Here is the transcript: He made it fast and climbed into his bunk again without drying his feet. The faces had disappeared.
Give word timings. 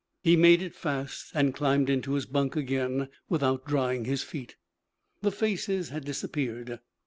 He 0.23 0.35
made 0.35 0.63
it 0.63 0.73
fast 0.73 1.29
and 1.35 1.53
climbed 1.53 1.87
into 1.87 2.13
his 2.13 2.25
bunk 2.25 2.55
again 2.55 3.07
without 3.29 3.67
drying 3.67 4.05
his 4.05 4.23
feet. 4.23 4.55
The 5.21 5.29
faces 5.31 5.89
had 5.89 6.05
disappeared. 6.05 6.79